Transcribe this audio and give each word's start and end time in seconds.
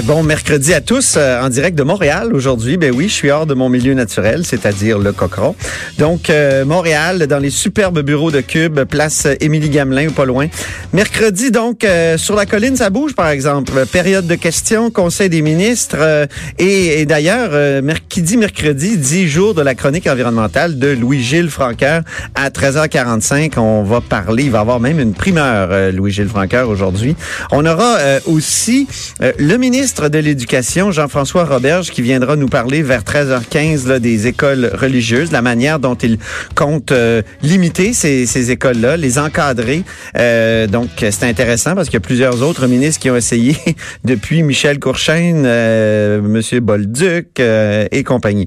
Bon 0.00 0.22
mercredi 0.22 0.72
à 0.72 0.80
tous 0.80 1.16
euh, 1.18 1.42
en 1.42 1.50
direct 1.50 1.76
de 1.76 1.82
Montréal 1.82 2.34
aujourd'hui. 2.34 2.78
Ben 2.78 2.94
oui, 2.94 3.08
je 3.10 3.14
suis 3.14 3.30
hors 3.30 3.44
de 3.44 3.52
mon 3.52 3.68
milieu 3.68 3.92
naturel, 3.92 4.42
c'est-à-dire 4.46 4.98
le 4.98 5.12
Cochon. 5.12 5.54
Donc 5.98 6.30
euh, 6.30 6.64
Montréal 6.64 7.26
dans 7.26 7.38
les 7.38 7.50
superbes 7.50 8.00
bureaux 8.00 8.30
de 8.30 8.40
Cube, 8.40 8.84
place 8.84 9.26
Émilie 9.40 9.68
Gamelin 9.68 10.08
ou 10.08 10.12
pas 10.12 10.24
loin. 10.24 10.46
Mercredi 10.94 11.50
donc 11.50 11.84
euh, 11.84 12.16
sur 12.16 12.34
la 12.36 12.46
colline 12.46 12.74
ça 12.74 12.88
bouge 12.88 13.14
par 13.14 13.28
exemple. 13.28 13.84
Période 13.84 14.26
de 14.26 14.34
questions, 14.34 14.90
Conseil 14.90 15.28
des 15.28 15.42
ministres 15.42 16.26
et, 16.58 17.00
et 17.00 17.06
d'ailleurs 17.06 17.82
qui 18.08 18.22
dit 18.22 18.38
mercredi 18.38 18.96
dit 18.96 19.28
jour 19.28 19.52
de 19.52 19.60
la 19.60 19.74
chronique 19.74 20.06
environnementale 20.06 20.78
de 20.78 20.88
Louis-Gilles 20.88 21.50
Franqueur 21.50 22.02
à 22.34 22.48
13h45. 22.48 23.58
On 23.58 23.82
va 23.82 24.00
parler, 24.00 24.44
il 24.44 24.50
va 24.50 24.58
y 24.58 24.60
avoir 24.62 24.80
même 24.80 25.00
une 25.00 25.12
primeur 25.12 25.92
Louis-Gilles 25.92 26.28
Franqueur 26.28 26.70
aujourd'hui. 26.70 27.14
On 27.50 27.66
aura 27.66 27.98
aussi 28.26 28.88
le 29.20 29.56
ministre 29.58 29.81
ministre 29.82 30.08
de 30.08 30.18
l'Éducation, 30.20 30.92
Jean-François 30.92 31.44
Roberge, 31.44 31.90
qui 31.90 32.02
viendra 32.02 32.36
nous 32.36 32.46
parler 32.46 32.84
vers 32.84 33.02
13h15 33.02 33.88
là, 33.88 33.98
des 33.98 34.28
écoles 34.28 34.70
religieuses, 34.74 35.32
la 35.32 35.42
manière 35.42 35.80
dont 35.80 35.96
il 35.96 36.18
compte 36.54 36.92
euh, 36.92 37.20
limiter 37.42 37.92
ces, 37.92 38.50
écoles-là, 38.52 38.96
les 38.96 39.18
encadrer. 39.18 39.82
Euh, 40.16 40.68
donc, 40.68 40.90
c'est 40.98 41.24
intéressant 41.24 41.74
parce 41.74 41.88
qu'il 41.88 41.94
y 41.94 41.96
a 41.96 42.00
plusieurs 42.00 42.42
autres 42.42 42.68
ministres 42.68 43.00
qui 43.00 43.10
ont 43.10 43.16
essayé 43.16 43.56
depuis 44.04 44.44
Michel 44.44 44.78
Courchaine, 44.78 45.42
euh, 45.46 46.22
Monsieur 46.22 46.60
Bolduc 46.60 47.40
euh, 47.40 47.88
et 47.90 48.04
compagnie. 48.04 48.46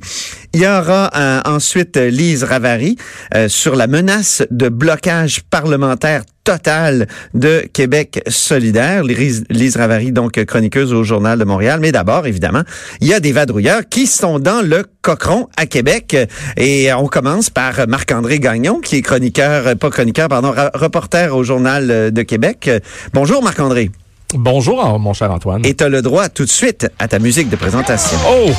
Il 0.55 0.61
y 0.61 0.67
aura 0.67 1.11
ensuite 1.43 1.97
Lise 1.97 2.45
Ravary 2.45 2.95
sur 3.49 3.75
la 3.75 3.87
menace 3.87 4.41
de 4.51 4.69
blocage 4.69 5.41
parlementaire 5.41 6.21
total 6.45 7.07
de 7.33 7.67
Québec 7.73 8.23
solidaire. 8.29 9.03
Lise 9.03 9.75
Ravary, 9.75 10.13
donc 10.13 10.41
chroniqueuse 10.45 10.93
au 10.93 11.03
Journal 11.03 11.37
de 11.37 11.43
Montréal. 11.43 11.79
Mais 11.81 11.91
d'abord, 11.91 12.25
évidemment, 12.25 12.61
il 13.01 13.09
y 13.09 13.13
a 13.13 13.19
des 13.19 13.33
vadrouilleurs 13.33 13.81
qui 13.89 14.07
sont 14.07 14.39
dans 14.39 14.61
le 14.61 14.85
Cochron 15.01 15.49
à 15.57 15.65
Québec. 15.65 16.15
Et 16.55 16.93
on 16.93 17.07
commence 17.07 17.49
par 17.49 17.73
Marc-André 17.89 18.39
Gagnon, 18.39 18.79
qui 18.79 18.95
est 18.95 19.01
chroniqueur, 19.01 19.75
pas 19.75 19.89
chroniqueur, 19.89 20.29
pardon, 20.29 20.53
reporter 20.73 21.35
au 21.35 21.43
Journal 21.43 22.13
de 22.13 22.21
Québec. 22.21 22.71
Bonjour 23.13 23.43
Marc-André. 23.43 23.91
Bonjour, 24.33 24.97
mon 24.99 25.11
cher 25.11 25.31
Antoine. 25.31 25.65
Et 25.65 25.73
tu 25.73 25.83
as 25.83 25.89
le 25.89 26.01
droit 26.01 26.29
tout 26.29 26.45
de 26.45 26.49
suite 26.49 26.87
à 26.97 27.09
ta 27.09 27.19
musique 27.19 27.49
de 27.49 27.57
présentation. 27.57 28.17
Oh! 28.29 28.51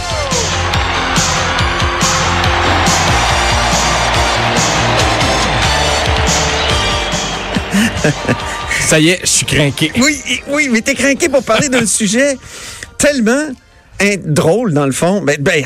Ça 8.81 8.99
y 9.01 9.11
est, 9.11 9.21
je 9.23 9.27
suis 9.27 9.47
craqué. 9.47 9.93
Oui, 9.97 10.21
oui, 10.49 10.69
mais 10.71 10.81
t'es 10.81 10.95
craqué 10.95 11.29
pour 11.29 11.43
parler 11.43 11.69
d'un 11.69 11.87
sujet 11.87 12.39
tellement 12.99 13.49
drôle 14.25 14.73
dans 14.73 14.87
le 14.87 14.93
fond. 14.93 15.23
Ben, 15.23 15.37
ben 15.41 15.63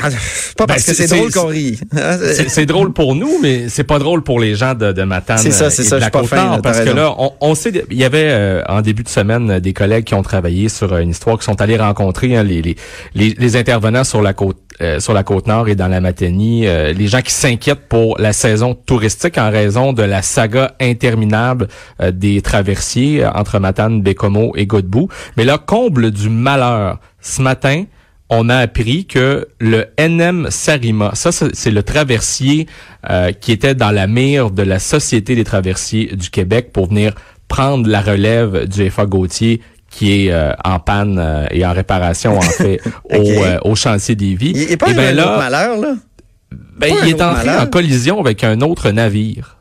pas 0.56 0.66
parce 0.66 0.86
ben, 0.86 0.92
que 0.92 0.96
c'est 0.96 1.06
drôle 1.06 1.32
qu'on 1.32 1.46
rit. 1.46 1.80
Hein, 1.96 2.18
c'est 2.48 2.66
drôle 2.66 2.92
pour 2.92 3.14
nous, 3.14 3.38
mais 3.42 3.68
c'est 3.68 3.84
pas 3.84 3.98
drôle 3.98 4.22
pour 4.22 4.38
les 4.38 4.54
gens 4.54 4.74
de, 4.74 4.92
de 4.92 5.02
Matane. 5.02 5.38
C'est 5.38 5.50
ça, 5.50 5.70
c'est 5.70 5.82
ça. 5.82 5.98
Je 5.98 6.02
suis 6.02 6.10
pas 6.10 6.22
fin, 6.24 6.60
parce 6.62 6.80
que 6.80 6.90
là, 6.90 7.14
on, 7.18 7.32
on, 7.40 7.54
sait, 7.54 7.84
il 7.90 7.96
y 7.96 8.04
avait 8.04 8.28
euh, 8.30 8.62
en 8.68 8.82
début 8.82 9.02
de 9.02 9.08
semaine 9.08 9.58
des 9.60 9.72
collègues 9.72 10.04
qui 10.04 10.14
ont 10.14 10.22
travaillé 10.22 10.68
sur 10.68 10.96
une 10.96 11.10
histoire, 11.10 11.38
qui 11.38 11.44
sont 11.44 11.60
allés 11.60 11.76
rencontrer 11.76 12.36
hein, 12.36 12.42
les, 12.42 12.62
les, 12.62 12.76
les, 13.14 13.56
intervenants 13.56 14.04
sur 14.04 14.22
la 14.22 14.32
côte 14.32 14.58
euh, 14.80 14.98
sur 15.00 15.12
la 15.12 15.22
côte 15.22 15.46
nord 15.46 15.68
et 15.68 15.74
dans 15.74 15.88
la 15.88 16.00
Matanie, 16.00 16.66
euh, 16.66 16.92
les 16.92 17.06
gens 17.06 17.20
qui 17.20 17.32
s'inquiètent 17.32 17.88
pour 17.88 18.18
la 18.18 18.32
saison 18.32 18.74
touristique 18.74 19.36
en 19.36 19.50
raison 19.50 19.92
de 19.92 20.02
la 20.02 20.22
saga 20.22 20.74
interminable 20.80 21.68
des 22.12 22.40
traversiers 22.40 23.26
entre 23.26 23.58
Matane, 23.58 24.00
Bécomo 24.00 24.52
et 24.56 24.66
Godbout. 24.66 25.08
Mais 25.36 25.44
là, 25.44 25.58
comble 25.58 26.10
du 26.10 26.30
malheur, 26.30 26.98
ce 27.20 27.42
matin, 27.42 27.84
on 28.30 28.48
a 28.48 28.56
appris 28.56 29.04
que 29.04 29.48
le 29.58 29.86
NM 29.98 30.48
Sarima, 30.50 31.10
ça 31.14 31.32
c'est 31.32 31.70
le 31.70 31.82
traversier 31.82 32.66
euh, 33.10 33.32
qui 33.32 33.52
était 33.52 33.74
dans 33.74 33.90
la 33.90 34.06
mire 34.06 34.50
de 34.50 34.62
la 34.62 34.78
Société 34.78 35.34
des 35.34 35.44
traversiers 35.44 36.14
du 36.14 36.30
Québec 36.30 36.70
pour 36.72 36.88
venir 36.88 37.14
prendre 37.48 37.88
la 37.88 38.00
relève 38.00 38.68
du 38.68 38.88
FA 38.88 39.06
Gauthier 39.06 39.60
qui 39.90 40.26
est 40.26 40.32
euh, 40.32 40.52
en 40.64 40.78
panne 40.78 41.18
euh, 41.18 41.46
et 41.50 41.66
en 41.66 41.72
réparation 41.72 42.38
en 42.38 42.42
fait 42.42 42.80
au, 43.64 43.74
chantier 43.74 44.14
des 44.14 44.36
vies. 44.36 44.52
Il, 44.54 44.70
est 44.70 44.76
pas 44.76 44.90
et 44.90 44.94
ben 44.94 45.14
là, 45.14 45.36
malheur 45.36 45.76
là? 45.76 45.94
Ben, 46.78 46.94
il 47.02 47.10
est 47.10 47.20
entré 47.20 47.50
en 47.50 47.66
collision 47.66 48.20
avec 48.20 48.44
un 48.44 48.60
autre 48.60 48.90
navire 48.90 49.59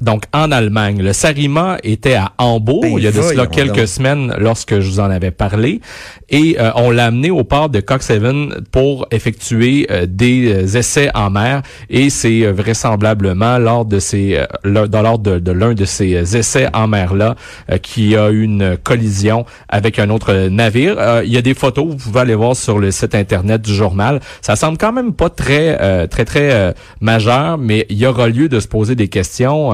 donc 0.00 0.24
en 0.32 0.50
Allemagne. 0.50 1.02
Le 1.02 1.12
Sarima 1.12 1.78
était 1.82 2.14
à 2.14 2.32
Hambourg 2.38 2.82
ben, 2.82 2.94
il 2.96 3.04
y 3.04 3.06
a 3.06 3.12
de 3.12 3.20
cela 3.20 3.46
quelques 3.46 3.86
semaines 3.86 4.34
lorsque 4.38 4.80
je 4.80 4.88
vous 4.88 5.00
en 5.00 5.10
avais 5.10 5.30
parlé 5.30 5.80
et 6.28 6.56
euh, 6.58 6.70
on 6.76 6.90
l'a 6.90 7.06
amené 7.06 7.30
au 7.30 7.44
port 7.44 7.68
de 7.68 7.80
Coxhaven 7.80 8.62
pour 8.72 9.06
effectuer 9.10 9.86
euh, 9.90 10.06
des 10.08 10.52
euh, 10.52 10.78
essais 10.78 11.10
en 11.14 11.30
mer 11.30 11.62
et 11.88 12.08
c'est 12.08 12.50
vraisemblablement 12.50 13.58
lors 13.58 13.84
de 13.84 13.98
ces 13.98 14.42
lors 14.64 15.18
de, 15.18 15.38
de 15.38 15.52
l'un 15.52 15.74
de 15.74 15.84
ces 15.84 16.36
essais 16.36 16.68
en 16.72 16.86
mer 16.86 17.14
là 17.14 17.34
qui 17.82 18.16
a 18.16 18.30
eu 18.30 18.42
une 18.42 18.76
collision 18.76 19.44
avec 19.68 19.98
un 19.98 20.10
autre 20.10 20.48
navire. 20.48 21.22
il 21.24 21.32
y 21.32 21.36
a 21.36 21.42
des 21.42 21.54
photos, 21.54 21.86
vous 21.86 21.96
pouvez 21.96 22.20
aller 22.20 22.34
voir 22.34 22.56
sur 22.56 22.78
le 22.78 22.90
site 22.90 23.14
internet 23.14 23.62
du 23.62 23.74
journal. 23.74 24.20
Ça 24.40 24.56
semble 24.56 24.78
quand 24.78 24.92
même 24.92 25.12
pas 25.12 25.30
très 25.30 26.06
très 26.08 26.24
très 26.24 26.74
majeur, 27.00 27.58
mais 27.58 27.86
il 27.90 27.98
y 27.98 28.06
aura 28.06 28.28
lieu 28.28 28.48
de 28.48 28.60
se 28.60 28.68
poser 28.68 28.94
des 28.94 29.08
questions 29.08 29.72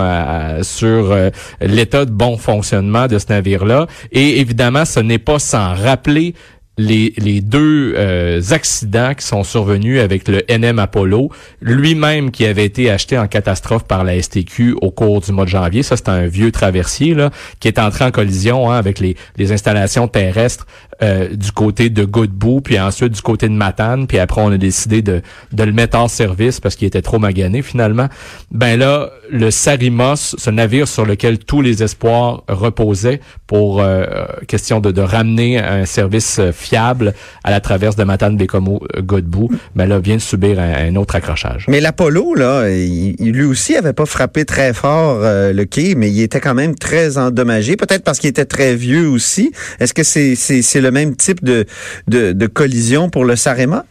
sur 0.62 1.12
euh, 1.12 1.31
l'état 1.60 2.04
de 2.04 2.10
bon 2.10 2.37
fonctionnement 2.37 3.06
de 3.06 3.19
ce 3.19 3.27
navire-là. 3.31 3.87
Et 4.12 4.41
évidemment, 4.41 4.84
ce 4.84 5.00
n'est 5.00 5.19
pas 5.19 5.38
sans 5.38 5.75
rappeler 5.75 6.34
les, 6.78 7.14
les 7.16 7.41
deux 7.41 7.94
euh, 7.97 8.41
accidents 8.50 9.14
qui 9.14 9.25
sont 9.25 9.44
survenus 9.44 10.00
avec 10.00 10.28
le 10.28 10.42
NM 10.48 10.78
Apollo, 10.78 11.31
lui-même 11.62 12.31
qui 12.31 12.44
avait 12.44 12.66
été 12.66 12.91
acheté 12.91 13.19
en 13.19 13.26
catastrophe 13.26 13.84
par 13.84 14.04
la 14.04 14.20
STQ 14.20 14.76
au 14.82 14.91
cours 14.91 15.20
du 15.22 15.32
mois 15.32 15.44
de 15.44 15.50
janvier. 15.50 15.82
Ça, 15.82 15.97
c'est 15.97 16.09
un 16.09 16.26
vieux 16.26 16.53
traversier 16.53 17.15
là, 17.15 17.31
qui 17.60 17.69
est 17.69 17.78
entré 17.78 18.04
en 18.04 18.10
collision 18.10 18.70
hein, 18.70 18.76
avec 18.76 19.00
les, 19.00 19.16
les 19.36 19.53
installations 19.53 20.06
terrestres 20.06 20.66
euh, 21.03 21.28
du 21.34 21.53
côté 21.53 21.91
de 21.91 22.04
Godbout, 22.04 22.62
puis 22.62 22.81
ensuite 22.81 23.12
du 23.12 23.20
côté 23.20 23.48
de 23.48 23.54
Matane, 23.54 24.06
puis 24.06 24.19
après 24.19 24.41
on 24.41 24.50
a 24.50 24.56
décidé 24.56 25.03
de, 25.03 25.20
de 25.53 25.62
le 25.62 25.72
mettre 25.72 25.98
en 25.98 26.09
service 26.09 26.59
parce 26.59 26.75
qu'il 26.75 26.86
était 26.86 27.03
trop 27.03 27.19
magané 27.19 27.60
finalement. 27.60 28.09
Ben 28.50 28.78
là, 28.78 29.10
le 29.31 29.50
Sarimos, 29.50 30.36
ce 30.38 30.50
navire 30.50 30.88
sur 30.88 31.04
lequel 31.04 31.38
tous 31.38 31.60
les 31.60 31.82
espoirs 31.82 32.44
reposaient 32.48 33.20
pour 33.47 33.81
euh, 33.81 34.06
question 34.48 34.81
de, 34.81 34.91
de 34.91 35.03
ramener 35.03 35.59
un 35.59 35.84
service 35.84 36.41
fiable 36.66 37.15
à 37.44 37.50
la 37.50 37.60
traverse 37.60 37.97
de 37.97 38.04
Matane 38.04 38.37
Bécomo 38.37 38.81
Godbout, 38.99 39.50
ben 39.75 39.87
là 39.87 39.99
vient 39.99 40.16
de 40.16 40.21
subir 40.21 40.59
un, 40.59 40.94
autre 40.97 41.15
accrochage. 41.15 41.66
Mais 41.69 41.81
l'Apollo 41.81 42.34
là, 42.34 42.69
il, 42.69 43.32
lui 43.32 43.44
aussi 43.44 43.77
avait 43.77 43.93
pas 43.93 44.06
frappé 44.06 44.44
très 44.44 44.72
fort 44.72 45.21
euh, 45.22 45.53
le 45.53 45.65
quai, 45.65 45.94
mais 45.94 46.10
il 46.10 46.22
était 46.22 46.41
quand 46.41 46.54
même 46.54 46.75
très 46.75 47.19
endommagé, 47.19 47.77
peut-être 47.77 48.04
parce 48.04 48.19
qu'il 48.19 48.31
était 48.31 48.44
très 48.44 48.75
vieux 48.75 49.09
aussi. 49.09 49.53
Est-ce 49.81 49.94
que 49.94 50.03
c'est 50.03 50.34
c'est 50.34 50.81
le 50.81 50.91
même 50.91 51.16
type 51.16 51.44
de 51.44 51.66
de, 52.09 52.32
de 52.32 52.47
collision 52.47 53.10
pour 53.10 53.25
le 53.25 53.37
Sarema? 53.37 53.84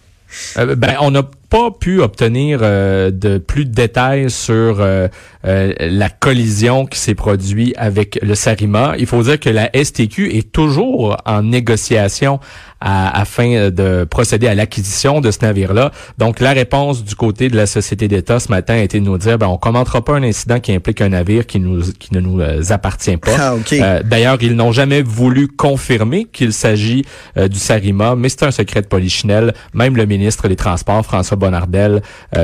Euh, 0.57 0.75
ben, 0.75 0.95
on 1.01 1.11
n'a 1.11 1.23
pas 1.55 1.71
pu 1.71 2.01
obtenir 2.01 2.59
euh, 2.61 3.11
de 3.11 3.37
plus 3.37 3.63
de 3.63 3.71
détails 3.71 4.29
sur 4.29 4.81
euh, 4.81 5.07
la 5.41 6.09
collision 6.09 6.85
qui 6.85 6.99
s'est 6.99 7.15
produite 7.15 7.73
avec 7.77 8.19
le 8.21 8.35
Sarima. 8.35 8.95
Il 8.99 9.05
faut 9.05 9.23
dire 9.23 9.39
que 9.39 9.49
la 9.49 9.69
STQ 9.73 10.35
est 10.35 10.51
toujours 10.51 11.15
en 11.25 11.43
négociation 11.43 12.41
afin 12.85 13.69
de 13.71 14.05
procéder 14.09 14.47
à 14.47 14.53
l'acquisition 14.53 15.19
de 15.19 15.31
ce 15.31 15.39
navire-là. 15.41 15.91
Donc, 16.17 16.39
la 16.39 16.51
réponse 16.51 17.03
du 17.03 17.15
côté 17.15 17.49
de 17.49 17.55
la 17.55 17.65
société 17.65 18.07
d'État 18.07 18.39
ce 18.39 18.49
matin 18.49 18.75
a 18.75 18.79
été 18.79 18.99
de 18.99 19.05
nous 19.05 19.17
dire, 19.17 19.37
ben, 19.39 19.47
on 19.47 19.57
commentera 19.57 20.05
pas 20.05 20.13
un 20.13 20.23
incident 20.23 20.59
qui 20.59 20.71
implique 20.71 21.01
un 21.01 21.09
navire 21.09 21.47
qui, 21.47 21.59
nous, 21.59 21.81
qui 21.99 22.13
ne 22.13 22.19
nous 22.19 22.41
appartient 22.69 23.17
pas. 23.17 23.55
Ah, 23.81 24.03
D'ailleurs, 24.03 24.37
ils 24.41 24.55
n'ont 24.55 24.71
jamais 24.71 25.01
voulu 25.01 25.47
confirmer 25.47 26.25
qu'il 26.25 26.53
s'agit 26.53 27.05
du 27.35 27.57
Sarima, 27.57 28.15
mais 28.15 28.29
c'est 28.29 28.43
un 28.43 28.51
secret 28.51 28.81
de 28.81 28.87
polichinelle. 28.87 29.53
Même 29.73 29.97
le 29.97 30.05
ministre 30.05 30.47
des 30.47 30.55
Transports, 30.55 31.03
François 31.03 31.37
Bonnardel 31.37 32.01
a, 32.31 32.39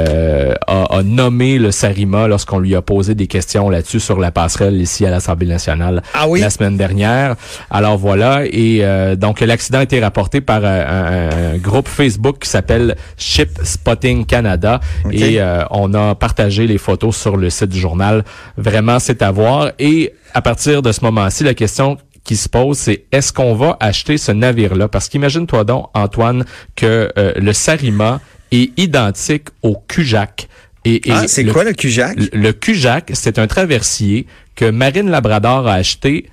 a, 0.67 1.03
nommé 1.03 1.59
le 1.59 1.71
Sarima 1.71 2.27
lorsqu'on 2.27 2.59
lui 2.59 2.75
a 2.75 2.81
posé 2.81 3.13
des 3.13 3.27
questions 3.27 3.69
là-dessus 3.69 3.99
sur 3.99 4.19
la 4.19 4.31
passerelle 4.31 4.81
ici 4.81 5.05
à 5.05 5.11
l'Assemblée 5.11 5.47
nationale 5.47 6.01
ah 6.13 6.27
oui? 6.27 6.41
la 6.41 6.49
semaine 6.49 6.77
dernière. 6.77 7.35
Alors 7.69 7.97
voilà, 7.97 8.41
et 8.45 8.83
donc 9.17 9.41
l'accident 9.41 9.79
a 9.79 9.83
été 9.83 9.99
rapporté 9.99 10.30
par 10.39 10.63
un, 10.63 11.57
groupe 11.57 11.89
Facebook 11.89 12.39
qui 12.39 12.49
s'appelle 12.49 12.95
Ship 13.17 13.49
Spotting 13.63 14.25
Canada 14.25 14.79
et 15.11 15.39
on 15.71 15.93
a 15.93 16.15
partagé 16.15 16.67
les 16.67 16.77
photos 16.77 17.17
sur 17.17 17.35
le 17.35 17.49
site 17.49 17.69
du 17.69 17.79
journal. 17.79 18.23
Vraiment, 18.55 18.99
c'est 18.99 19.21
à 19.21 19.31
voir. 19.31 19.71
Et 19.79 20.13
à 20.33 20.41
partir 20.41 20.81
de 20.81 20.91
ce 20.91 21.03
moment-ci, 21.03 21.43
la 21.43 21.53
question 21.53 21.97
qui 22.23 22.35
se 22.35 22.47
pose, 22.47 22.77
c'est 22.77 23.05
est-ce 23.11 23.33
qu'on 23.33 23.55
va 23.55 23.77
acheter 23.79 24.17
ce 24.17 24.31
navire-là? 24.31 24.87
Parce 24.87 25.09
qu'imagine-toi 25.09 25.63
donc, 25.63 25.89
Antoine, 25.93 26.45
que 26.75 27.11
euh, 27.17 27.33
le 27.35 27.53
Sarima 27.53 28.21
est 28.51 28.77
identique 28.77 29.47
au 29.61 29.75
Cujac. 29.87 30.47
Et, 30.83 31.01
ah, 31.09 31.27
c'est 31.27 31.45
quoi 31.45 31.63
le 31.63 31.73
Cujac? 31.73 32.17
Le, 32.17 32.29
le 32.33 32.53
Cujac, 32.53 33.11
c'est 33.13 33.37
un 33.39 33.47
traversier 33.47 34.25
que 34.55 34.65
Marine 34.65 35.09
Labrador 35.09 35.67
a 35.67 35.73
acheté 35.73 36.29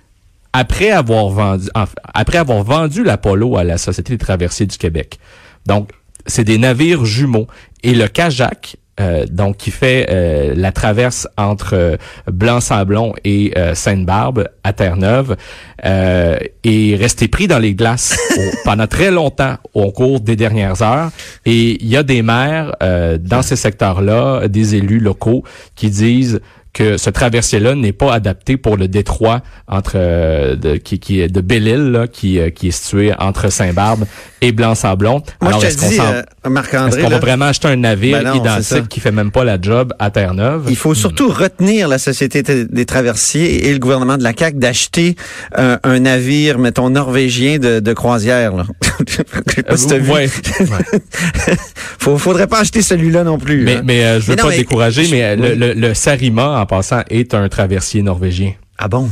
après 0.52 0.90
avoir 0.90 1.28
vendu, 1.28 1.68
après 2.14 2.38
avoir 2.38 2.62
vendu 2.62 3.04
l'Apollo 3.04 3.56
à 3.56 3.64
la 3.64 3.78
Société 3.78 4.14
des 4.14 4.18
traversiers 4.18 4.66
du 4.66 4.78
Québec. 4.78 5.18
Donc, 5.66 5.90
c'est 6.26 6.44
des 6.44 6.58
navires 6.58 7.04
jumeaux. 7.04 7.46
Et 7.82 7.94
le 7.94 8.08
Cajac, 8.08 8.76
euh, 9.00 9.26
donc 9.30 9.58
qui 9.58 9.70
fait 9.70 10.08
euh, 10.10 10.54
la 10.56 10.72
traverse 10.72 11.28
entre 11.36 11.74
euh, 11.74 11.96
Blanc-Sablon 12.26 13.14
et 13.24 13.54
Sainte-Barbe 13.74 14.48
à 14.64 14.72
Terre-Neuve, 14.72 15.36
est 15.84 16.96
resté 16.96 17.28
pris 17.28 17.46
dans 17.46 17.58
les 17.58 17.74
glaces 17.74 18.18
pendant 18.64 18.86
très 18.86 19.10
longtemps 19.10 19.56
au 19.74 19.92
cours 19.92 20.20
des 20.20 20.36
dernières 20.36 20.82
heures. 20.82 21.10
Et 21.46 21.82
il 21.82 21.88
y 21.88 21.96
a 21.96 22.02
des 22.02 22.22
maires 22.22 22.74
dans 23.20 23.42
ces 23.42 23.56
secteurs-là, 23.56 24.48
des 24.48 24.74
élus 24.74 25.00
locaux 25.00 25.44
qui 25.76 25.90
disent 25.90 26.40
que 26.72 26.96
ce 26.96 27.10
traversier-là 27.10 27.74
n'est 27.74 27.92
pas 27.92 28.12
adapté 28.12 28.56
pour 28.56 28.76
le 28.76 28.88
détroit 28.88 29.40
entre 29.66 29.92
euh, 29.96 30.56
de, 30.56 30.76
qui, 30.76 30.98
qui 30.98 31.20
est 31.20 31.28
de 31.28 31.40
Belle-Île, 31.40 32.06
qui, 32.12 32.38
euh, 32.38 32.50
qui 32.50 32.68
est 32.68 32.72
situé 32.72 33.12
entre 33.18 33.50
Saint-Barbe 33.50 34.04
et 34.40 34.52
Blanc-Sablon. 34.52 35.22
Alors, 35.40 35.64
est-ce 35.64 35.78
qu'on 35.78 36.02
euh, 36.02 36.22
Marc-André, 36.48 37.02
va 37.02 37.18
vraiment 37.18 37.46
acheter 37.46 37.68
un 37.68 37.76
navire 37.76 38.22
ben 38.22 38.34
identique 38.34 38.88
qui 38.88 39.00
fait 39.00 39.10
même 39.10 39.30
pas 39.30 39.44
la 39.44 39.60
job 39.60 39.92
à 39.98 40.10
Terre-Neuve? 40.10 40.66
Il 40.68 40.76
faut 40.76 40.94
surtout 40.94 41.28
retenir 41.28 41.88
la 41.88 41.98
Société 41.98 42.42
des 42.42 42.86
traversiers 42.86 43.66
et 43.66 43.72
le 43.72 43.78
gouvernement 43.78 44.16
de 44.16 44.22
la 44.22 44.32
CAQ 44.36 44.58
d'acheter 44.58 45.16
un 45.56 45.98
navire, 45.98 46.58
mettons, 46.58 46.90
norvégien 46.90 47.58
de, 47.58 47.80
de 47.80 47.92
croisière. 47.92 48.54
Là. 48.54 48.64
faudrait 52.18 52.46
pas 52.46 52.60
acheter 52.60 52.82
celui-là 52.82 53.24
non 53.24 53.38
plus. 53.38 53.62
Mais, 53.62 53.80
mais 53.82 54.20
je 54.20 54.30
veux 54.30 54.36
pas 54.36 54.50
décourager, 54.50 55.08
mais 55.10 55.36
le, 55.36 55.54
le, 55.54 55.72
le 55.72 55.94
Sarima, 55.94 56.57
passant, 56.66 57.02
est 57.10 57.34
un 57.34 57.48
traversier 57.48 58.02
norvégien. 58.02 58.52
Ah 58.78 58.88
bon? 58.88 59.08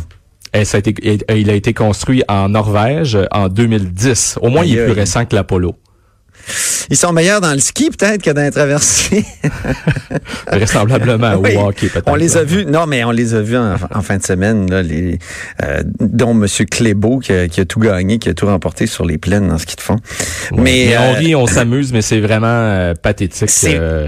Et 0.53 0.65
ça 0.65 0.79
a 0.79 0.81
été, 0.81 0.95
il 1.35 1.51
a 1.51 1.55
été 1.55 1.75
construit 1.75 2.23
en 2.29 2.49
Norvège 2.49 3.19
en 3.31 3.49
2010. 3.49 4.39
Au 4.41 4.49
moins, 4.49 4.65
il 4.65 4.79
est 4.79 4.85
plus 4.85 4.93
récent 4.93 5.27
que 5.27 5.35
l'Apollo. 5.35 5.75
Ils 6.91 6.97
sont 6.97 7.13
meilleurs 7.13 7.41
dans 7.41 7.53
le 7.53 7.59
ski 7.59 7.91
peut-être 7.91 8.23
que 8.23 8.31
dans 8.31 8.43
les 8.43 8.51
traversées. 8.51 9.25
Vraisemblablement 10.53 11.35
au 11.35 11.69
hockey 11.69 11.89
peut-être. 11.89 12.09
On 12.09 12.15
les 12.15 12.37
a 12.37 12.45
vus, 12.45 12.65
non 12.67 12.87
mais 12.87 13.05
on 13.05 13.11
les 13.11 13.35
a 13.35 13.43
vus 13.43 13.57
en, 13.57 14.03
fin 14.03 14.19
de 14.19 14.23
semaine, 14.23 14.71
là, 14.71 14.83
les, 14.83 15.19
euh, 15.63 15.83
dont 16.01 16.31
M. 16.31 16.47
Clébeau 16.71 17.19
qui 17.19 17.33
a, 17.33 17.65
tout 17.65 17.81
gagné, 17.81 18.19
qui 18.19 18.29
a 18.29 18.35
tout 18.35 18.47
remporté 18.47 18.87
sur 18.87 19.05
les 19.05 19.19
plaines 19.19 19.49
dans 19.49 19.59
ce 19.59 19.67
qu'ils 19.67 19.81
font. 19.81 19.97
Mais, 20.57 20.97
on 20.97 21.03
euh, 21.03 21.13
rit, 21.13 21.35
on 21.35 21.47
s'amuse, 21.47 21.93
mais 21.93 22.03
c'est 22.03 22.21
vraiment 22.21 22.47
euh, 22.47 22.95
pathétique, 22.95 23.51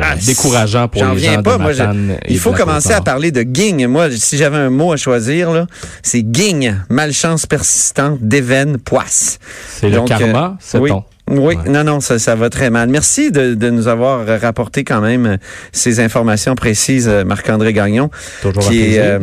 ah, 0.00 0.14
décourageant 0.25 0.88
pour 0.88 1.05
les 1.05 1.19
gens 1.19 1.43
pas. 1.43 1.58
de 1.58 2.17
Il 2.29 2.38
faut 2.38 2.52
commencer 2.52 2.93
à 2.93 3.00
parler 3.00 3.31
de 3.32 3.44
Ging. 3.52 3.87
Moi, 3.87 4.11
si 4.12 4.37
j'avais 4.37 4.58
un 4.58 4.70
mot 4.70 4.93
à 4.93 4.96
choisir, 4.96 5.50
là, 5.50 5.67
c'est 6.02 6.25
Ging, 6.32 6.75
malchance 6.88 7.46
persistante, 7.46 8.19
d'éven, 8.20 8.79
poisse. 8.79 9.38
C'est 9.69 9.88
le 9.88 10.00
karma, 10.02 10.56
c'est 10.61 10.79
oui. 10.79 10.90
Oui, 11.31 11.57
non, 11.67 11.85
non, 11.85 12.01
ça, 12.01 12.19
ça 12.19 12.35
va 12.35 12.51
très 12.51 12.71
mal. 12.71 12.89
Merci 12.89 13.31
de, 13.31 13.55
de, 13.55 13.71
nous 13.71 13.89
avoir 13.89 14.27
rapporté 14.41 14.85
quand 14.85 15.01
même 15.01 15.39
ces 15.73 16.01
informations 16.01 16.55
précises, 16.55 17.09
Marc-André 17.09 17.73
Gagnon, 17.73 18.11
Toujours 18.43 18.63
qui 18.63 18.95
est 18.95 18.99
euh, 18.99 19.19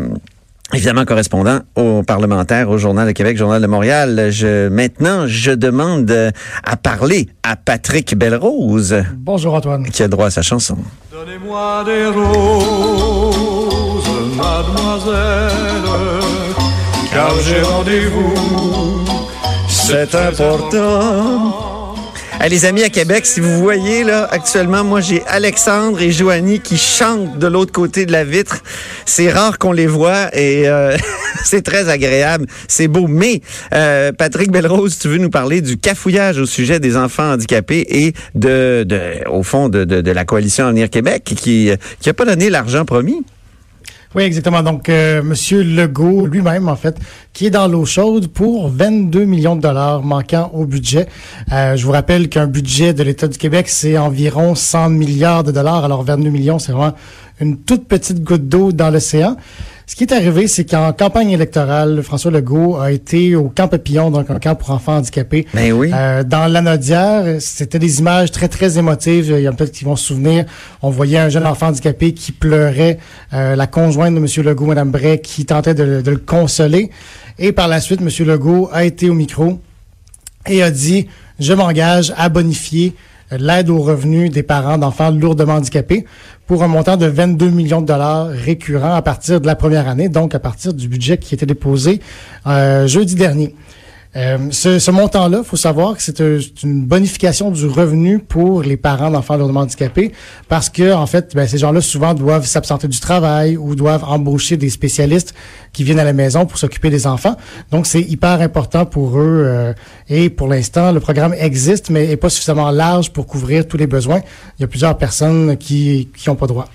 évidemment 0.73 1.05
correspondant 1.05 1.59
au 1.75 2.03
parlementaire, 2.03 2.69
au 2.69 2.77
Journal 2.77 3.07
de 3.07 3.11
Québec, 3.11 3.37
Journal 3.37 3.61
de 3.61 3.67
Montréal. 3.67 4.29
Je, 4.31 4.67
maintenant, 4.69 5.27
je 5.27 5.51
demande 5.51 6.31
à 6.63 6.77
parler 6.77 7.27
à 7.43 7.55
Patrick 7.55 8.15
Belrose. 8.17 8.95
Bonjour 9.17 9.53
Antoine. 9.53 9.87
Qui 9.89 10.03
a 10.03 10.07
droit 10.07 10.27
à 10.27 10.31
sa 10.31 10.41
chanson. 10.41 10.77
Donnez-moi 11.11 11.83
des 11.85 12.05
roses, 12.07 13.25
mademoiselle, 14.35 15.83
car 17.11 17.31
j'ai 17.41 17.61
rendez-vous. 17.61 18.33
C'est 19.67 20.15
important. 20.15 21.74
Les 22.49 22.65
amis 22.65 22.83
à 22.83 22.89
Québec, 22.89 23.25
si 23.25 23.39
vous 23.39 23.57
voyez 23.57 24.03
là 24.03 24.27
actuellement, 24.29 24.83
moi 24.83 25.01
j'ai 25.01 25.23
Alexandre 25.25 26.01
et 26.01 26.11
Joanie 26.11 26.59
qui 26.59 26.77
chantent 26.77 27.39
de 27.39 27.47
l'autre 27.47 27.71
côté 27.71 28.05
de 28.05 28.11
la 28.11 28.23
vitre. 28.23 28.61
C'est 29.05 29.31
rare 29.31 29.57
qu'on 29.57 29.71
les 29.71 29.87
voit 29.87 30.35
et 30.35 30.67
euh, 30.67 30.95
c'est 31.43 31.63
très 31.63 31.89
agréable, 31.89 32.45
c'est 32.67 32.87
beau. 32.87 33.07
Mais 33.07 33.41
euh, 33.73 34.11
Patrick 34.11 34.51
Belrose, 34.51 34.99
tu 34.99 35.07
veux 35.07 35.17
nous 35.17 35.29
parler 35.29 35.61
du 35.61 35.77
cafouillage 35.77 36.37
au 36.37 36.45
sujet 36.45 36.79
des 36.79 36.97
enfants 36.97 37.33
handicapés 37.33 37.85
et 37.89 38.13
de, 38.35 38.83
de 38.83 39.27
au 39.27 39.41
fond 39.41 39.69
de, 39.69 39.83
de, 39.83 40.01
de 40.01 40.11
la 40.11 40.25
coalition 40.25 40.67
Avenir 40.67 40.89
Québec 40.89 41.23
qui 41.23 41.71
qui 41.99 42.09
a 42.09 42.13
pas 42.13 42.25
donné 42.25 42.49
l'argent 42.49 42.85
promis? 42.85 43.23
Oui, 44.15 44.23
exactement. 44.23 44.63
Donc, 44.63 44.87
euh, 44.87 45.21
Monsieur 45.21 45.61
Legault 45.61 46.25
lui-même, 46.25 46.69
en 46.69 46.77
fait, 46.77 46.95
qui 47.33 47.47
est 47.47 47.49
dans 47.49 47.67
l'eau 47.67 47.83
chaude 47.83 48.29
pour 48.29 48.69
22 48.69 49.25
millions 49.25 49.57
de 49.57 49.61
dollars 49.61 50.03
manquant 50.03 50.51
au 50.53 50.65
budget. 50.65 51.07
Euh, 51.51 51.75
je 51.75 51.85
vous 51.85 51.91
rappelle 51.91 52.29
qu'un 52.29 52.47
budget 52.47 52.93
de 52.93 53.03
l'État 53.03 53.27
du 53.27 53.37
Québec, 53.37 53.67
c'est 53.67 53.97
environ 53.97 54.55
100 54.55 54.91
milliards 54.91 55.43
de 55.43 55.51
dollars. 55.51 55.83
Alors, 55.83 56.03
22 56.03 56.29
millions, 56.29 56.59
c'est 56.59 56.71
vraiment 56.71 56.93
une 57.41 57.57
toute 57.57 57.89
petite 57.89 58.23
goutte 58.23 58.47
d'eau 58.47 58.71
dans 58.71 58.89
l'océan. 58.89 59.35
Ce 59.87 59.95
qui 59.95 60.03
est 60.03 60.13
arrivé, 60.13 60.47
c'est 60.47 60.65
qu'en 60.65 60.93
campagne 60.93 61.29
électorale, 61.29 62.01
François 62.01 62.31
Legault 62.31 62.77
a 62.77 62.91
été 62.91 63.35
au 63.35 63.49
Camp 63.49 63.67
Papillon, 63.67 64.09
donc 64.09 64.31
un 64.31 64.39
camp 64.39 64.55
pour 64.55 64.71
enfants 64.71 64.97
handicapés. 64.97 65.45
Ben 65.53 65.71
oui. 65.73 65.91
Euh, 65.93 66.23
dans 66.23 66.47
l'Anodière, 66.51 67.39
c'était 67.39 67.77
des 67.77 67.99
images 67.99 68.31
très, 68.31 68.47
très 68.47 68.79
émotives. 68.79 69.31
Il 69.37 69.41
y 69.41 69.47
a 69.47 69.51
peut-être 69.51 69.71
qui 69.71 69.85
vont 69.85 69.95
se 69.95 70.07
souvenir. 70.07 70.45
On 70.81 70.89
voyait 70.89 71.19
un 71.19 71.29
jeune 71.29 71.45
enfant 71.45 71.67
handicapé 71.67 72.13
qui 72.13 72.31
pleurait, 72.31 72.97
euh, 73.33 73.55
la 73.55 73.67
conjointe 73.67 74.15
de 74.15 74.19
M. 74.19 74.27
Legault, 74.43 74.65
Mme 74.65 74.89
Bray, 74.89 75.21
qui 75.21 75.45
tentait 75.45 75.75
de, 75.75 76.01
de 76.01 76.11
le 76.11 76.17
consoler. 76.17 76.89
Et 77.37 77.51
par 77.51 77.67
la 77.67 77.79
suite, 77.79 78.01
M. 78.01 78.09
Legault 78.25 78.69
a 78.73 78.85
été 78.85 79.09
au 79.11 79.13
micro 79.13 79.59
et 80.47 80.63
a 80.63 80.71
dit, 80.71 81.07
je 81.39 81.53
m'engage 81.53 82.11
à 82.17 82.29
bonifier 82.29 82.95
l'aide 83.39 83.69
aux 83.69 83.81
revenus 83.81 84.31
des 84.31 84.43
parents 84.43 84.77
d'enfants 84.77 85.11
lourdement 85.11 85.55
handicapés 85.55 86.05
pour 86.47 86.63
un 86.63 86.67
montant 86.67 86.97
de 86.97 87.05
22 87.05 87.49
millions 87.49 87.81
de 87.81 87.87
dollars 87.87 88.27
récurrents 88.27 88.93
à 88.93 89.01
partir 89.01 89.41
de 89.41 89.47
la 89.47 89.55
première 89.55 89.87
année, 89.87 90.09
donc 90.09 90.35
à 90.35 90.39
partir 90.39 90.73
du 90.73 90.87
budget 90.87 91.17
qui 91.17 91.33
était 91.33 91.45
déposé 91.45 92.01
euh, 92.47 92.87
jeudi 92.87 93.15
dernier. 93.15 93.55
Euh, 94.15 94.37
ce, 94.51 94.79
ce 94.79 94.91
montant-là, 94.91 95.43
faut 95.43 95.57
savoir 95.57 95.97
que 95.97 96.01
c'est 96.01 96.19
une 96.63 96.85
bonification 96.85 97.51
du 97.51 97.65
revenu 97.65 98.19
pour 98.19 98.61
les 98.61 98.77
parents 98.77 99.11
d'enfants 99.11 99.35
lourdement 99.35 99.61
handicapés 99.61 100.13
parce 100.47 100.69
que, 100.69 100.93
en 100.93 101.05
fait, 101.05 101.35
ben, 101.35 101.45
ces 101.47 101.57
gens-là 101.57 101.81
souvent 101.81 102.13
doivent 102.13 102.45
s'absenter 102.45 102.87
du 102.87 102.99
travail 102.99 103.57
ou 103.57 103.75
doivent 103.75 104.05
embaucher 104.05 104.55
des 104.55 104.69
spécialistes 104.69 105.33
qui 105.73 105.83
viennent 105.83 105.99
à 105.99 106.05
la 106.05 106.13
maison 106.13 106.45
pour 106.45 106.57
s'occuper 106.57 106.89
des 106.89 107.07
enfants. 107.07 107.35
Donc, 107.71 107.87
c'est 107.87 108.01
hyper 108.01 108.39
important 108.39 108.85
pour 108.85 109.19
eux. 109.19 109.43
Euh, 109.45 109.73
et 110.07 110.29
pour 110.29 110.47
l'instant, 110.47 110.93
le 110.93 111.01
programme 111.01 111.33
existe, 111.33 111.89
mais 111.89 112.07
n'est 112.07 112.15
pas 112.15 112.29
suffisamment 112.29 112.71
large 112.71 113.11
pour 113.11 113.27
couvrir 113.27 113.67
tous 113.67 113.77
les 113.77 113.87
besoins. 113.87 114.21
Il 114.57 114.61
y 114.61 114.65
a 114.65 114.67
plusieurs 114.67 114.97
personnes 114.97 115.57
qui 115.57 116.07
n'ont 116.25 116.35
pas 116.35 116.47
droit. 116.47 116.69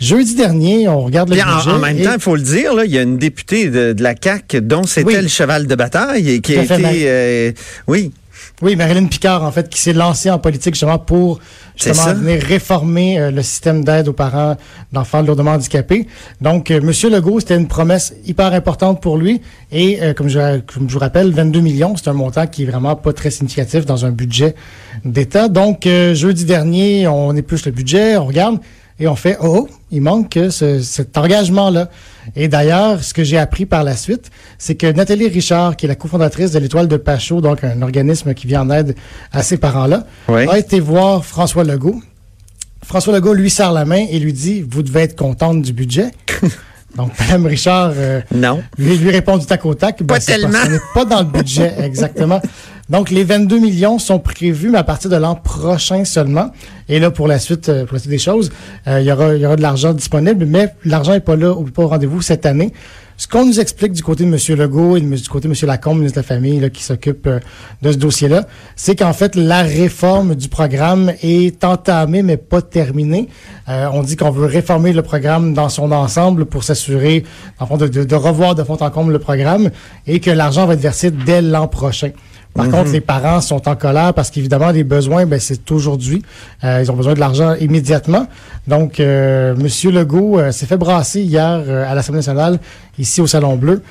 Jeudi 0.00 0.34
dernier, 0.34 0.88
on 0.88 1.02
regarde 1.02 1.28
le 1.28 1.36
budget. 1.36 1.70
En, 1.70 1.78
même 1.78 2.00
temps, 2.00 2.14
il 2.14 2.20
faut 2.20 2.34
le 2.34 2.40
dire, 2.40 2.74
là, 2.74 2.86
il 2.86 2.90
y 2.90 2.96
a 2.96 3.02
une 3.02 3.18
députée 3.18 3.68
de, 3.68 3.94
la 3.98 4.14
CAC 4.14 4.56
dont 4.56 4.84
c'était 4.84 5.20
le 5.20 5.28
cheval 5.28 5.66
de 5.66 5.74
bataille 5.74 6.30
et 6.30 6.40
qui 6.40 6.56
a 6.56 6.62
été, 6.62 7.02
euh, 7.04 7.52
oui. 7.86 8.10
Oui, 8.62 8.76
Marilyn 8.76 9.06
Picard, 9.06 9.42
en 9.42 9.52
fait, 9.52 9.68
qui 9.68 9.78
s'est 9.78 9.92
lancée 9.92 10.30
en 10.30 10.38
politique 10.38 10.74
justement 10.74 10.98
pour 10.98 11.38
justement 11.76 12.14
venir 12.14 12.42
réformer 12.42 13.18
euh, 13.18 13.30
le 13.30 13.42
système 13.42 13.84
d'aide 13.84 14.08
aux 14.08 14.12
parents 14.14 14.56
d'enfants 14.92 15.22
lourdement 15.22 15.52
handicapés. 15.52 16.06
Donc, 16.40 16.70
euh, 16.70 16.80
Monsieur 16.82 17.10
Legault, 17.10 17.40
c'était 17.40 17.56
une 17.56 17.68
promesse 17.68 18.14
hyper 18.26 18.52
importante 18.54 19.02
pour 19.02 19.18
lui. 19.18 19.42
Et 19.70 19.98
comme, 20.16 20.28
je, 20.28 20.60
comme 20.60 20.88
je 20.88 20.94
vous 20.94 20.98
rappelle, 20.98 21.30
22 21.30 21.60
millions, 21.60 21.94
c'est 21.96 22.08
un 22.08 22.14
montant 22.14 22.46
qui 22.46 22.62
est 22.62 22.66
vraiment 22.66 22.96
pas 22.96 23.12
très 23.12 23.30
significatif 23.30 23.84
dans 23.84 24.06
un 24.06 24.10
budget 24.10 24.54
d'État. 25.04 25.48
Donc, 25.48 25.84
jeudi 25.84 26.44
dernier, 26.44 27.06
on 27.06 27.36
épluche 27.36 27.66
le 27.66 27.72
budget, 27.72 28.16
on 28.16 28.26
regarde 28.26 28.58
et 29.00 29.08
on 29.08 29.16
fait 29.16 29.38
oh, 29.40 29.68
il 29.90 30.02
manque 30.02 30.38
ce, 30.50 30.80
cet 30.80 31.18
engagement-là. 31.18 31.88
Et 32.36 32.46
d'ailleurs, 32.46 33.02
ce 33.02 33.12
que 33.12 33.24
j'ai 33.24 33.38
appris 33.38 33.66
par 33.66 33.82
la 33.82 33.96
suite, 33.96 34.30
c'est 34.58 34.76
que 34.76 34.86
Nathalie 34.92 35.26
Richard, 35.26 35.74
qui 35.76 35.86
est 35.86 35.88
la 35.88 35.96
cofondatrice 35.96 36.52
de 36.52 36.58
l'Étoile 36.58 36.86
de 36.86 36.96
Pachot, 36.96 37.40
donc 37.40 37.64
un 37.64 37.82
organisme 37.82 38.34
qui 38.34 38.46
vient 38.46 38.60
en 38.60 38.70
aide 38.70 38.94
à 39.32 39.42
ces 39.42 39.56
parents-là, 39.56 40.06
a 40.28 40.58
été 40.58 40.78
voir 40.78 41.24
François 41.24 41.64
Legault 41.64 42.00
François 42.82 43.12
Legault 43.12 43.34
lui 43.34 43.50
serre 43.50 43.72
la 43.72 43.84
main 43.84 44.04
et 44.10 44.18
lui 44.18 44.32
dit, 44.32 44.64
vous 44.68 44.82
devez 44.82 45.02
être 45.02 45.16
contente 45.16 45.62
du 45.62 45.72
budget. 45.72 46.10
Donc, 46.96 47.12
Mme 47.20 47.46
Richard 47.46 47.92
euh, 47.96 48.20
non. 48.34 48.64
Lui, 48.76 48.96
lui, 48.96 49.10
répond 49.10 49.38
du 49.38 49.46
tac 49.46 49.64
au 49.64 49.74
tac. 49.74 50.02
Ben, 50.02 50.06
pas 50.14 50.18
tellement. 50.18 50.58
on 50.66 50.70
n'est 50.70 50.78
pas 50.92 51.04
dans 51.04 51.20
le 51.20 51.26
budget, 51.26 51.72
exactement. 51.84 52.42
Donc, 52.90 53.10
les 53.10 53.22
22 53.22 53.60
millions 53.60 54.00
sont 54.00 54.18
prévus, 54.18 54.68
mais 54.68 54.78
à 54.78 54.84
partir 54.84 55.10
de 55.10 55.16
l'an 55.16 55.36
prochain 55.36 56.04
seulement. 56.04 56.50
Et 56.88 56.98
là, 56.98 57.12
pour 57.12 57.28
la 57.28 57.38
suite, 57.38 57.68
euh, 57.68 57.84
pour 57.84 57.94
la 57.94 58.00
suite 58.00 58.10
des 58.10 58.18
choses, 58.18 58.50
euh, 58.88 59.00
il, 59.00 59.06
y 59.06 59.12
aura, 59.12 59.36
il 59.36 59.40
y 59.40 59.46
aura 59.46 59.54
de 59.54 59.62
l'argent 59.62 59.94
disponible, 59.94 60.44
mais 60.44 60.74
l'argent 60.84 61.12
n'est 61.12 61.20
pas 61.20 61.36
là, 61.36 61.52
ou 61.52 61.62
pas 61.66 61.84
au 61.84 61.86
rendez-vous 61.86 62.20
cette 62.20 62.46
année. 62.46 62.72
Ce 63.16 63.28
qu'on 63.28 63.46
nous 63.46 63.60
explique 63.60 63.92
du 63.92 64.02
côté 64.02 64.24
de 64.24 64.28
M. 64.28 64.58
Legault 64.58 64.96
et 64.96 65.00
du 65.00 65.28
côté 65.28 65.46
de 65.46 65.52
M. 65.52 65.68
Lacombe, 65.68 65.98
ministre 65.98 66.20
de 66.20 66.26
la 66.26 66.26
Famille, 66.26 66.68
qui 66.72 66.82
s'occupe 66.82 67.28
euh, 67.28 67.38
de 67.80 67.92
ce 67.92 67.96
dossier-là, 67.96 68.48
c'est 68.74 68.96
qu'en 68.96 69.12
fait, 69.12 69.36
la 69.36 69.62
réforme 69.62 70.34
du 70.34 70.48
programme 70.48 71.12
est 71.22 71.62
entamée, 71.62 72.24
mais 72.24 72.38
pas 72.38 72.60
terminée. 72.60 73.28
on 73.68 74.02
dit 74.02 74.16
qu'on 74.16 74.32
veut 74.32 74.46
réformer 74.46 74.92
le 74.92 75.02
programme 75.02 75.54
dans 75.54 75.68
son 75.68 75.92
ensemble 75.92 76.44
pour 76.44 76.64
s'assurer, 76.64 77.22
en 77.60 77.66
fond, 77.66 77.76
de 77.76 78.14
revoir 78.16 78.56
de 78.56 78.64
fond 78.64 78.78
en 78.80 78.90
comble 78.90 79.12
le 79.12 79.20
programme 79.20 79.70
et 80.08 80.18
que 80.18 80.32
l'argent 80.32 80.66
va 80.66 80.74
être 80.74 80.80
versé 80.80 81.12
dès 81.12 81.40
l'an 81.40 81.68
prochain. 81.68 82.10
Par 82.54 82.66
mhm. 82.66 82.72
contre, 82.72 82.92
les 82.92 83.00
parents 83.00 83.40
sont 83.40 83.68
en 83.68 83.76
colère 83.76 84.12
parce 84.12 84.30
qu'évidemment, 84.30 84.70
les 84.70 84.84
besoins, 84.84 85.24
ben, 85.24 85.38
c'est 85.38 85.70
aujourd'hui. 85.70 86.22
Euh, 86.64 86.80
ils 86.82 86.90
ont 86.90 86.96
besoin 86.96 87.14
de 87.14 87.20
l'argent 87.20 87.54
immédiatement. 87.54 88.26
Donc, 88.66 89.00
euh, 89.00 89.54
M. 89.54 89.92
Legault 89.92 90.38
euh, 90.38 90.52
s'est 90.52 90.66
fait 90.66 90.76
brasser 90.76 91.22
hier 91.22 91.62
euh, 91.66 91.90
à 91.90 91.94
l'Assemblée 91.94 92.18
nationale, 92.18 92.58
ici 92.98 93.20
au 93.20 93.26
Salon 93.26 93.56
Bleu. 93.56 93.82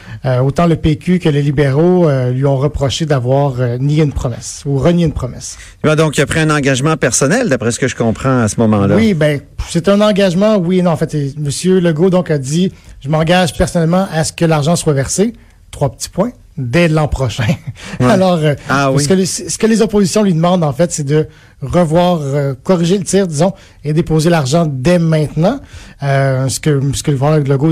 autant 0.44 0.68
le 0.68 0.76
PQ 0.76 1.20
que 1.20 1.30
les 1.30 1.42
libéraux 1.42 2.08
lui 2.32 2.46
ont 2.46 2.58
reproché 2.58 3.06
d'avoir 3.06 3.56
nié 3.80 4.04
une 4.04 4.14
promesse 4.14 4.64
ou 4.66 4.78
renié 4.78 5.06
une 5.06 5.14
promesse. 5.14 5.58
donc, 5.84 6.18
il 6.18 6.22
a 6.22 6.26
pris 6.26 6.40
un 6.40 6.50
engagement 6.50 6.96
personnel, 6.96 7.50
d'après 7.50 7.72
ce 7.72 7.80
que 7.80 7.88
je 7.88 7.96
comprends 7.96 8.42
à 8.42 8.48
ce 8.48 8.60
moment-là. 8.60 8.96
Oui, 8.96 9.14
ben, 9.14 9.42
c'est 9.70 9.90
un 9.90 10.00
engagement, 10.02 10.58
oui 10.58 10.80
et 10.80 10.82
non. 10.82 10.92
En 10.92 10.98
fait, 10.98 11.14
M. 11.14 11.50
Legault 11.80 12.10
donc 12.10 12.30
a 12.30 12.38
dit, 12.38 12.72
je 13.02 13.10
m'engage 13.10 13.58
personnellement 13.58 14.08
à 14.14 14.24
ce 14.24 14.34
que 14.34 14.46
l'argent 14.46 14.76
soit 14.76 14.94
versé. 14.94 15.34
Trois 15.72 15.92
petits 15.92 16.10
points 16.10 16.32
dès 16.60 16.88
l'an 16.88 17.08
prochain. 17.08 17.48
Alors, 18.00 18.40
euh, 18.42 18.56
ah 18.70 18.92
ce, 18.98 19.08
que 19.08 19.26
ce, 19.26 19.58
que 19.58 19.68
les, 19.68 19.82
oppositions 19.82 20.24
lui 20.24 20.34
demandent, 20.34 20.64
en 20.64 20.74
fait, 20.74 20.92
c'est 20.92 21.04
de 21.04 21.28
revoir, 21.62 22.20
euh, 22.22 22.54
corriger 22.64 22.98
le 22.98 23.04
tir, 23.04 23.28
disons, 23.28 23.54
et 23.84 23.94
déposer 23.94 24.30
l'argent 24.30 24.66
dès 24.70 25.00
maintenant, 25.00 25.60
euh, 26.04 26.48
ce 26.50 26.60
que 26.60 26.80
ce 26.94 27.04
que 27.04 27.12
le 27.12 27.44
Legault 27.44 27.72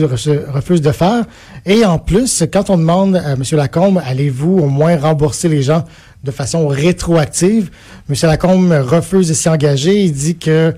refuse 0.54 0.82
de 0.82 0.92
faire. 0.92 1.26
Et 1.66 1.86
en 1.86 2.00
plus, 2.00 2.44
quand 2.52 2.70
on 2.70 2.78
demande 2.78 3.16
à 3.18 3.34
M. 3.34 3.44
Lacombe, 3.52 4.02
allez-vous 4.06 4.58
au 4.58 4.68
moins 4.68 4.98
rembourser 4.98 5.50
les 5.50 5.62
gens 5.62 5.84
de 6.24 6.32
façon 6.32 6.68
rétroactive, 6.68 7.70
M. 8.10 8.16
Lacombe 8.24 8.72
refuse 8.72 9.30
de 9.30 9.34
s'y 9.34 9.50
engager. 9.50 10.04
Il 10.04 10.14
dit 10.14 10.38
que 10.38 10.74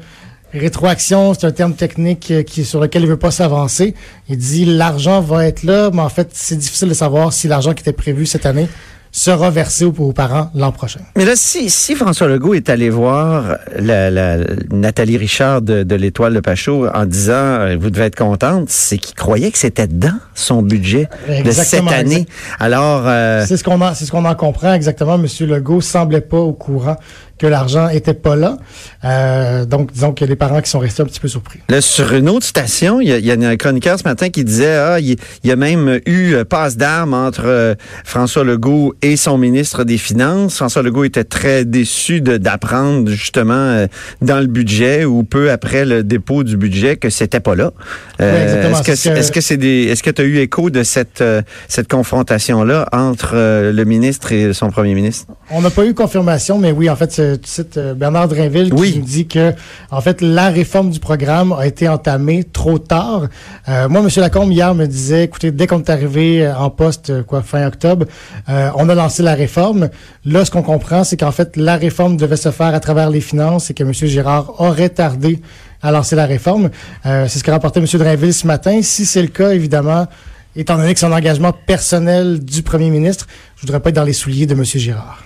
Rétroaction, 0.54 1.34
c'est 1.34 1.46
un 1.46 1.52
terme 1.52 1.74
technique 1.74 2.32
euh, 2.32 2.44
qui, 2.44 2.66
sur 2.66 2.80
lequel 2.80 3.04
il 3.04 3.08
veut 3.08 3.18
pas 3.18 3.32
s'avancer. 3.32 3.94
Il 4.30 4.38
dit 4.38 4.66
l'argent 4.66 5.22
va 5.22 5.46
être 5.46 5.64
là, 5.64 5.92
mais 5.94 6.02
en 6.02 6.10
fait, 6.10 6.30
c'est 6.34 6.58
difficile 6.58 6.90
de 6.90 6.94
savoir 6.94 7.34
si 7.34 7.48
l'argent 7.48 7.74
qui 7.74 7.82
était 7.82 7.94
prévu 7.94 8.26
cette 8.26 8.46
année 8.46 8.68
sera 9.12 9.50
versé 9.50 9.86
aux, 9.86 10.14
parents 10.14 10.52
l'an 10.54 10.72
prochain. 10.72 11.00
Mais 11.16 11.26
là, 11.26 11.34
si, 11.36 11.70
si 11.70 11.96
François 11.96 12.28
Legault 12.28 12.54
est 12.54 12.70
allé 12.70 12.90
voir 12.90 13.58
la, 13.78 14.12
la 14.12 14.38
Nathalie 14.72 15.18
Richard 15.18 15.62
de, 15.62 15.84
de 15.84 15.96
l'Étoile 15.96 16.34
de 16.34 16.40
Pachot 16.40 16.88
en 16.88 17.06
disant 17.06 17.34
euh, 17.34 17.78
vous 17.80 17.90
devez 17.90 18.06
être 18.06 18.16
contente, 18.16 18.70
c'est 18.70 18.98
qu'il 18.98 19.16
croyait 19.16 19.52
que 19.52 19.58
c'était 19.58 19.88
dans 19.88 20.20
son 20.36 20.62
budget 20.62 21.10
de 21.28 21.52
cette 21.52 21.88
année. 21.88 22.28
Alors, 22.60 23.04
euh, 23.08 23.46
c'est 23.48 23.58
ce 23.58 23.64
qu'on 23.64 23.80
c'est 23.94 24.06
ce 24.06 24.12
qu'on 24.12 24.26
en 24.26 24.36
comprend 24.36 24.74
exactement. 24.74 25.18
Monsieur 25.18 25.48
Legault 25.48 25.82
semblait 25.82 26.22
pas 26.22 26.38
au 26.38 26.54
courant 26.54 26.98
que 27.40 27.48
l'argent 27.48 27.88
était 27.90 28.14
pas 28.14 28.36
là. 28.36 28.58
Euh, 29.06 29.66
donc, 29.66 29.94
disons 29.94 30.12
qu'il 30.12 30.28
y 30.28 30.30
a 30.30 30.34
des 30.34 30.36
parents 30.36 30.62
qui 30.62 30.70
sont 30.70 30.80
restés 30.80 31.02
un 31.02 31.06
petit 31.06 31.22
peu 31.22 31.30
surpris. 31.30 31.60
Là, 31.70 31.80
sur 31.80 32.14
une 32.14 32.30
autre 32.30 32.46
station, 32.46 33.00
il 33.00 33.08
y 33.08 33.14
a, 33.14 33.18
il 33.18 33.26
y 33.26 33.32
a 33.32 33.50
un 33.50 33.56
chroniqueur 33.56 33.98
ce 33.98 34.04
matin 34.04 34.30
qui 34.30 34.44
disait, 34.44 34.76
ah, 34.76 35.00
il, 35.00 35.16
y 35.44 35.52
a 35.52 35.56
même 35.56 36.02
eu 36.06 36.34
euh, 36.34 36.44
passe 36.44 36.76
d'armes 36.76 37.14
entre 37.14 37.46
euh, 37.46 37.76
François 38.04 38.44
Legault 38.44 38.94
et 39.02 39.16
son 39.16 39.38
ministre 39.38 39.86
des 39.86 39.98
Finances. 39.98 40.58
François 40.58 40.84
Legault 40.84 41.06
était 41.06 41.24
très 41.24 41.64
déçu 41.64 42.20
d'apprendre 42.20 43.10
justement 43.10 43.54
euh, 43.54 43.88
dans 44.22 44.40
le 44.40 44.48
budget 44.48 45.06
ou 45.06 45.24
peu 45.24 45.50
après 45.50 45.86
le 45.86 46.04
dépôt 46.04 46.44
du 46.44 46.58
budget 46.58 46.98
que 46.98 47.10
c'était 47.10 47.40
pas 47.40 47.56
là. 47.56 47.72
est-ce 48.20 48.84
que 48.84 49.18
est-ce 49.18 49.32
que 49.32 49.42
c'est 49.42 49.58
des 49.58 49.86
est-ce 49.86 50.04
que 50.04 50.10
tu 50.10 50.22
as 50.22 50.26
eu 50.26 50.40
écho 50.40 50.70
de 50.70 50.84
cette 50.84 51.24
cette 51.70 51.88
confrontation 51.88 52.64
là 52.64 52.88
entre 52.92 53.36
le 53.36 53.84
ministre 53.86 54.34
et 54.34 54.54
son 54.54 54.70
premier 54.72 54.94
ministre? 54.94 55.28
On 55.52 55.62
n'a 55.62 55.70
pas 55.70 55.86
eu 55.86 55.94
confirmation 55.94 56.58
mais 56.58 56.72
oui 56.72 56.90
en 56.90 56.96
fait 56.96 57.12
tu 57.36 57.50
cites 57.50 57.78
euh, 57.78 57.94
Bernard 57.94 58.28
Drinville 58.28 58.74
qui 58.74 58.98
nous 58.98 59.06
dit 59.06 59.28
que, 59.28 59.54
en 59.92 60.02
fait, 60.02 60.22
la 60.22 60.50
réforme 60.50 60.90
du 60.90 61.00
programme 61.00 61.54
a 61.54 61.68
été 61.68 61.88
entamée 61.88 62.44
trop 62.44 62.80
tard. 62.80 63.28
Euh, 63.68 63.90
moi, 63.90 64.02
M. 64.02 64.10
Lacombe, 64.18 64.52
hier, 64.52 64.74
me 64.76 64.86
disait, 64.86 65.24
écoutez, 65.24 65.52
dès 65.52 65.68
qu'on 65.68 65.80
est 65.80 65.90
arrivé 65.90 66.46
euh, 66.46 66.56
en 66.56 66.70
poste, 66.70 67.24
quoi, 67.24 67.42
fin 67.42 67.66
octobre, 67.68 68.06
on 68.48 68.90
a 68.90 68.96
lancé 68.96 69.24
la 69.24 69.36
réforme. 69.36 69.90
Là, 70.26 70.46
ce 70.46 70.52
qu'on 70.52 70.64
comprend, 70.64 71.04
c'est 71.04 71.18
qu'en 71.18 71.32
fait, 71.32 71.56
la 71.56 71.76
réforme 71.76 72.18
devait 72.18 72.38
se 72.38 72.52
faire 72.52 72.74
à 72.74 72.80
travers 72.80 73.10
les 73.10 73.22
finances 73.22 73.70
et 73.70 73.74
que 73.74 73.84
M. 73.84 73.94
Girard 73.94 74.60
aurait 74.60 74.90
tardé 74.90 75.40
à 75.82 75.92
lancer 75.92 76.16
la 76.16 76.26
réforme. 76.26 76.70
c'est 77.04 77.30
ce 77.30 77.44
qu'a 77.44 77.54
rapporté 77.54 77.80
M. 77.80 77.86
Drinville 77.86 78.34
ce 78.34 78.48
matin. 78.48 78.80
Si 78.82 79.06
c'est 79.06 79.22
le 79.22 79.28
cas, 79.28 79.52
évidemment, 79.52 80.08
étant 80.56 80.78
donné 80.78 80.94
que 80.94 81.00
c'est 81.00 81.06
un 81.06 81.12
engagement 81.12 81.54
personnel 81.54 82.44
du 82.44 82.64
premier 82.64 82.90
ministre, 82.90 83.28
je 83.56 83.62
voudrais 83.62 83.80
pas 83.80 83.90
être 83.90 83.96
dans 83.96 84.04
les 84.04 84.14
souliers 84.14 84.46
de 84.46 84.54
M. 84.54 84.64
Girard. 84.64 85.24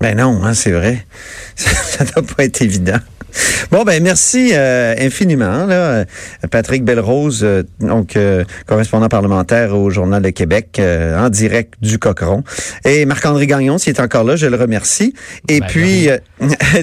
Ben 0.00 0.16
non, 0.16 0.44
hein, 0.44 0.54
c'est 0.54 0.72
vrai. 0.72 1.06
Ça 1.56 2.04
doit 2.04 2.22
pas 2.22 2.44
être 2.44 2.62
évident. 2.62 3.00
Bon, 3.70 3.82
ben 3.82 4.02
merci 4.02 4.50
euh, 4.52 4.94
infiniment, 4.98 5.66
là, 5.66 6.04
Patrick 6.50 6.84
Belrose, 6.84 7.42
euh, 7.42 7.62
donc 7.80 8.16
euh, 8.16 8.44
correspondant 8.66 9.08
parlementaire 9.08 9.76
au 9.76 9.90
Journal 9.90 10.22
de 10.22 10.30
Québec, 10.30 10.80
en 10.80 11.28
direct 11.28 11.74
du 11.80 11.98
Cochon. 11.98 12.44
Et 12.84 13.06
Marc-André 13.06 13.46
Gagnon, 13.46 13.78
s'il 13.78 13.94
est 13.94 14.00
encore 14.00 14.24
là, 14.24 14.36
je 14.36 14.46
le 14.46 14.56
remercie. 14.56 15.14
Et 15.48 15.60
ben, 15.60 15.66
puis, 15.66 16.08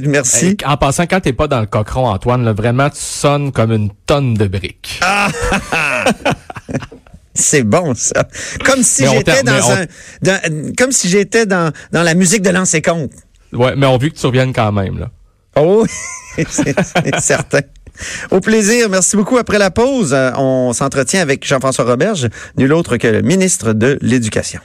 merci. 0.07 0.57
en 0.65 0.77
passant, 0.77 1.03
quand 1.03 1.21
t'es 1.21 1.33
pas 1.33 1.47
dans 1.47 1.61
le 1.61 1.67
Cochon, 1.67 2.05
Antoine, 2.05 2.43
là, 2.43 2.53
vraiment, 2.53 2.89
tu 2.89 2.99
sonnes 2.99 3.51
comme 3.51 3.71
une 3.71 3.89
tonne 4.05 4.33
de 4.33 4.47
briques. 4.47 4.99
Ah! 5.03 5.29
C'est 7.33 7.63
bon 7.63 7.93
ça. 7.95 8.27
Comme 8.65 8.83
si 8.83 9.05
j'étais 9.07 9.43
dans 9.43 9.71
un, 9.71 9.85
comme 10.77 10.91
si 10.91 11.09
j'étais 11.09 11.45
dans, 11.45 11.71
dans 11.91 12.03
la 12.03 12.13
musique 12.13 12.41
de 12.41 12.49
l'ancien 12.49 12.81
compte. 12.81 13.11
Ouais, 13.53 13.75
mais 13.75 13.85
on 13.85 13.97
veut 13.97 14.09
que 14.09 14.15
tu 14.15 14.25
reviennes 14.25 14.53
quand 14.53 14.71
même 14.71 14.99
là. 14.99 15.09
Oh, 15.55 15.85
c'est 16.49 16.75
certain. 17.19 17.61
Au 18.31 18.39
plaisir. 18.39 18.89
Merci 18.89 19.17
beaucoup. 19.17 19.37
Après 19.37 19.59
la 19.59 19.69
pause, 19.69 20.13
euh, 20.13 20.31
on 20.37 20.71
s'entretient 20.73 21.21
avec 21.21 21.45
Jean-François 21.45 21.85
Roberge, 21.85 22.29
nul 22.57 22.71
autre 22.73 22.97
que 22.97 23.07
le 23.07 23.21
ministre 23.21 23.73
de 23.73 23.97
l'Éducation. 24.01 24.61